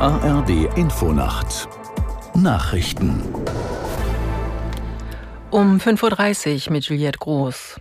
ARD 0.00 0.76
Infonacht 0.76 1.68
Nachrichten 2.34 3.22
um 5.52 5.76
5.30 5.76 6.66
Uhr 6.66 6.72
mit 6.72 6.84
Juliette 6.86 7.18
Groß. 7.18 7.80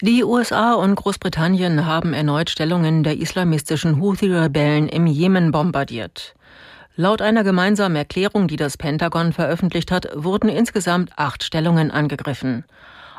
Die 0.00 0.24
USA 0.24 0.72
und 0.72 0.94
Großbritannien 0.94 1.84
haben 1.84 2.14
erneut 2.14 2.48
Stellungen 2.48 3.02
der 3.02 3.18
islamistischen 3.18 4.00
Houthi-Rebellen 4.00 4.88
im 4.88 5.06
Jemen 5.06 5.52
bombardiert. 5.52 6.34
Laut 6.96 7.20
einer 7.20 7.44
gemeinsamen 7.44 7.96
Erklärung, 7.96 8.48
die 8.48 8.56
das 8.56 8.78
Pentagon 8.78 9.34
veröffentlicht 9.34 9.90
hat, 9.90 10.08
wurden 10.14 10.48
insgesamt 10.48 11.10
acht 11.16 11.44
Stellungen 11.44 11.90
angegriffen. 11.90 12.64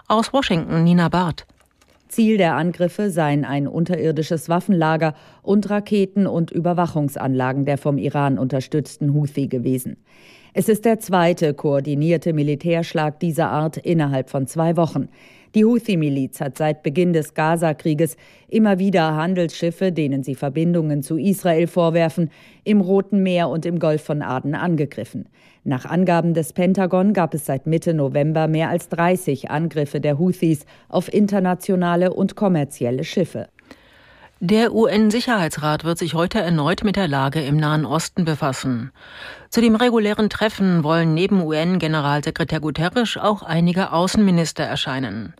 Aus 0.07 0.34
Washington 0.34 0.84
Nina 0.84 1.09
Barth. 1.09 1.45
Ziel 2.09 2.37
der 2.37 2.55
Angriffe 2.55 3.09
seien 3.09 3.45
ein 3.45 3.67
unterirdisches 3.67 4.50
Waffenlager 4.50 5.13
und 5.41 5.69
Raketen- 5.69 6.27
und 6.27 6.51
Überwachungsanlagen 6.51 7.65
der 7.65 7.77
vom 7.77 7.97
Iran 7.97 8.37
unterstützten 8.37 9.13
Houthi 9.13 9.47
gewesen. 9.47 9.97
Es 10.54 10.69
ist 10.69 10.85
der 10.85 10.99
zweite 10.99 11.54
koordinierte 11.54 12.33
Militärschlag 12.33 13.19
dieser 13.19 13.49
Art 13.51 13.77
innerhalb 13.77 14.29
von 14.29 14.47
zwei 14.47 14.75
Wochen. 14.75 15.09
Die 15.56 15.65
Houthi-Miliz 15.65 16.42
hat 16.42 16.57
seit 16.57 16.83
Beginn 16.83 17.14
des 17.14 17.33
Gaza-Krieges 17.33 18.18
immer 18.47 18.79
wieder 18.79 19.15
Handelsschiffe, 19.15 19.92
denen 19.92 20.24
sie 20.24 20.36
Verbindungen 20.36 21.04
zu 21.04 21.18
Israel 21.18 21.68
vorwerfen, 21.68 22.29
im 22.64 22.82
Roten 22.82 23.24
Meer 23.24 23.50
und 23.50 23.65
im 23.65 23.79
Golf 23.79 24.04
von 24.04 24.21
Aden 24.21 24.55
angegriffen. 24.55 25.29
Nach 25.64 25.86
Angaben 25.86 26.33
des 26.33 26.54
Pentagon 26.54 27.14
gab 27.14 27.33
es 27.33 27.46
seit 27.46 27.68
Mitte 27.68 27.93
November 27.93 28.47
mehr 28.47 28.69
als 28.69 28.89
30 28.89 29.52
Angriffe 29.52 30.00
der 30.00 30.18
Houthis 30.18 30.65
auf 30.89 31.14
internationale 31.14 32.14
und 32.14 32.36
kommerzielle 32.36 33.03
Schiffe. 33.03 33.50
Der 34.39 34.72
UN-Sicherheitsrat 34.72 35.83
wird 35.83 35.97
sich 35.97 36.13
heute 36.13 36.39
erneut 36.39 36.83
mit 36.83 36.95
der 36.95 37.07
Lage 37.07 37.41
im 37.41 37.57
Nahen 37.57 37.88
Osten 37.88 38.23
befassen. 38.23 38.91
Zu 39.49 39.61
dem 39.61 39.75
regulären 39.75 40.30
Treffen 40.30 40.83
wollen 40.83 41.16
neben 41.16 41.41
UN-Generalsekretär 41.41 42.59
Guterres 42.59 43.17
auch 43.17 43.41
einige 43.41 43.91
Außenminister 43.91 44.63
erscheinen. 44.63 45.33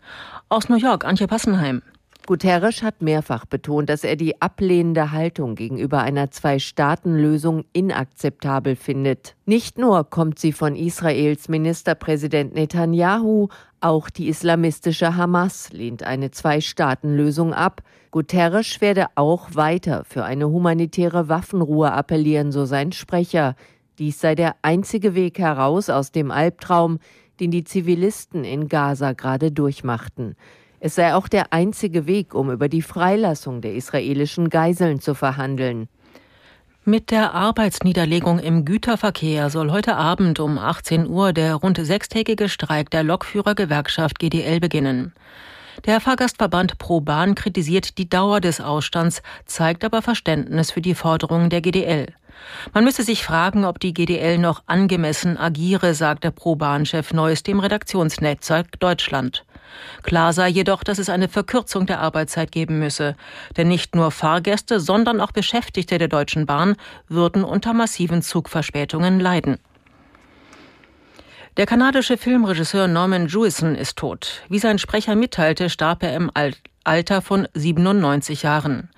Aus 0.48 0.68
New 0.68 0.78
York, 0.78 1.04
Antje 1.04 1.28
Passenheim. 1.28 1.82
Guterres 2.26 2.82
hat 2.82 3.00
mehrfach 3.00 3.46
betont, 3.46 3.88
dass 3.88 4.02
er 4.04 4.16
die 4.16 4.42
ablehnende 4.42 5.12
Haltung 5.12 5.54
gegenüber 5.54 6.00
einer 6.00 6.30
Zwei-Staaten-Lösung 6.30 7.64
inakzeptabel 7.72 8.74
findet. 8.76 9.34
Nicht 9.46 9.78
nur 9.78 10.10
kommt 10.10 10.38
sie 10.38 10.52
von 10.52 10.74
Israels 10.76 11.48
Ministerpräsident 11.48 12.52
Netanyahu, 12.52 13.48
auch 13.80 14.10
die 14.10 14.28
islamistische 14.28 15.16
Hamas 15.16 15.72
lehnt 15.72 16.02
eine 16.02 16.30
Zwei-Staaten-Lösung 16.30 17.54
ab. 17.54 17.82
Guterres 18.10 18.80
werde 18.80 19.06
auch 19.14 19.54
weiter 19.54 20.04
für 20.04 20.24
eine 20.24 20.48
humanitäre 20.48 21.28
Waffenruhe 21.28 21.92
appellieren, 21.92 22.50
so 22.50 22.64
sein 22.64 22.92
Sprecher. 22.92 23.54
Dies 23.98 24.20
sei 24.20 24.34
der 24.34 24.56
einzige 24.62 25.14
Weg 25.14 25.38
heraus 25.38 25.90
aus 25.90 26.12
dem 26.12 26.30
Albtraum, 26.30 26.98
den 27.40 27.50
die 27.50 27.64
Zivilisten 27.64 28.44
in 28.44 28.68
Gaza 28.68 29.12
gerade 29.12 29.52
durchmachten. 29.52 30.34
Es 30.80 30.94
sei 30.94 31.14
auch 31.14 31.28
der 31.28 31.52
einzige 31.52 32.06
Weg, 32.06 32.34
um 32.34 32.50
über 32.50 32.68
die 32.68 32.82
Freilassung 32.82 33.60
der 33.60 33.74
israelischen 33.74 34.48
Geiseln 34.48 35.00
zu 35.00 35.14
verhandeln. 35.14 35.88
Mit 36.88 37.10
der 37.10 37.34
Arbeitsniederlegung 37.34 38.38
im 38.38 38.64
Güterverkehr 38.64 39.50
soll 39.50 39.70
heute 39.70 39.96
Abend 39.96 40.40
um 40.40 40.56
18 40.56 41.06
Uhr 41.06 41.34
der 41.34 41.56
rund 41.56 41.76
sechstägige 41.76 42.48
Streik 42.48 42.88
der 42.88 43.02
Lokführergewerkschaft 43.02 44.18
GDL 44.18 44.58
beginnen. 44.58 45.12
Der 45.84 46.00
Fahrgastverband 46.00 46.78
Pro 46.78 47.02
Bahn 47.02 47.34
kritisiert 47.34 47.98
die 47.98 48.08
Dauer 48.08 48.40
des 48.40 48.62
Ausstands, 48.62 49.20
zeigt 49.44 49.84
aber 49.84 50.00
Verständnis 50.00 50.70
für 50.70 50.80
die 50.80 50.94
Forderungen 50.94 51.50
der 51.50 51.60
GDL. 51.60 52.06
Man 52.72 52.84
müsse 52.84 53.02
sich 53.02 53.22
fragen, 53.22 53.66
ob 53.66 53.80
die 53.80 53.92
GDL 53.92 54.38
noch 54.38 54.62
angemessen 54.64 55.36
agiere, 55.36 55.92
sagte 55.92 56.30
Pro-Bahn-Chef 56.30 57.12
Neuss 57.12 57.42
dem 57.42 57.60
Redaktionsnetzwerk 57.60 58.80
Deutschland. 58.80 59.44
Klar 60.02 60.32
sei 60.32 60.48
jedoch, 60.48 60.84
dass 60.84 60.98
es 60.98 61.08
eine 61.08 61.28
Verkürzung 61.28 61.86
der 61.86 62.00
Arbeitszeit 62.00 62.52
geben 62.52 62.78
müsse, 62.78 63.16
denn 63.56 63.68
nicht 63.68 63.94
nur 63.94 64.10
Fahrgäste, 64.10 64.80
sondern 64.80 65.20
auch 65.20 65.32
Beschäftigte 65.32 65.98
der 65.98 66.08
Deutschen 66.08 66.46
Bahn 66.46 66.76
würden 67.08 67.44
unter 67.44 67.72
massiven 67.72 68.22
Zugverspätungen 68.22 69.20
leiden. 69.20 69.58
Der 71.56 71.66
kanadische 71.66 72.16
Filmregisseur 72.16 72.86
Norman 72.86 73.26
Jewison 73.26 73.74
ist 73.74 73.98
tot. 73.98 74.42
Wie 74.48 74.60
sein 74.60 74.78
Sprecher 74.78 75.16
mitteilte, 75.16 75.70
starb 75.70 76.04
er 76.04 76.14
im 76.14 76.30
Alter 76.88 77.20
von 77.20 77.46
97 77.52 78.44
Jahren. 78.44 78.88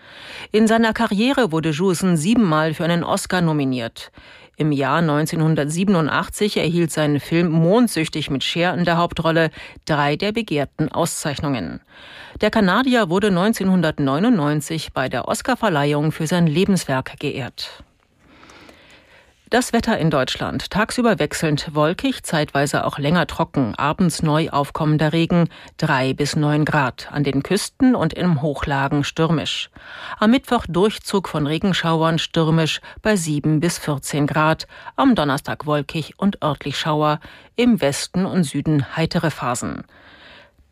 In 0.53 0.69
seiner 0.69 0.93
Karriere 0.93 1.51
wurde 1.51 1.71
Jewison 1.71 2.17
siebenmal 2.17 2.73
für 2.73 2.85
einen 2.85 3.03
Oscar 3.03 3.41
nominiert. 3.41 4.13
Im 4.57 4.71
Jahr 4.71 4.99
1987 4.99 6.57
erhielt 6.57 6.93
sein 6.93 7.19
Film 7.19 7.51
Mondsüchtig 7.51 8.31
mit 8.31 8.45
Cher 8.45 8.75
in 8.75 8.85
der 8.85 8.97
Hauptrolle 8.97 9.51
drei 9.87 10.15
der 10.15 10.31
begehrten 10.31 10.93
Auszeichnungen. 10.93 11.81
Der 12.41 12.53
Kanadier 12.53 13.11
wurde 13.11 13.29
1999 13.29 14.93
bei 14.93 15.09
der 15.09 15.27
Oscarverleihung 15.27 16.13
für 16.13 16.29
sein 16.29 16.47
Lebenswerk 16.47 17.19
geehrt. 17.19 17.83
Das 19.51 19.73
Wetter 19.73 19.99
in 19.99 20.11
Deutschland. 20.11 20.71
Tagsüber 20.71 21.19
wechselnd 21.19 21.75
wolkig, 21.75 22.23
zeitweise 22.23 22.87
auch 22.87 22.99
länger 22.99 23.27
trocken. 23.27 23.75
Abends 23.75 24.23
neu 24.23 24.49
aufkommender 24.51 25.13
Regen, 25.13 25.49
drei 25.77 26.13
bis 26.13 26.37
neun 26.37 26.65
Grad. 26.65 27.09
An 27.11 27.25
den 27.25 27.43
Küsten 27.43 27.97
und 27.97 28.13
im 28.13 28.43
Hochlagen 28.43 29.03
stürmisch. 29.03 29.69
Am 30.21 30.31
Mittwoch 30.31 30.67
Durchzug 30.69 31.29
von 31.29 31.49
Regenschauern 31.49 32.21
stürmisch 32.21 32.81
bei 33.03 33.17
sieben 33.17 33.59
bis 33.59 33.77
14 33.79 34.29
Grad. 34.29 34.69
Am 34.95 35.17
Donnerstag 35.17 35.67
wolkig 35.67 36.15
und 36.17 36.45
örtlich 36.45 36.79
Schauer. 36.79 37.19
Im 37.57 37.81
Westen 37.81 38.27
und 38.27 38.45
Süden 38.45 38.97
heitere 38.97 39.33
Phasen. 39.33 39.83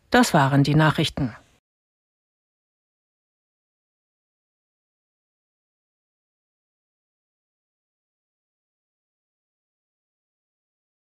Das 0.09 0.33
waren 0.33 0.63
die 0.63 0.75
Nachrichten. 0.75 1.35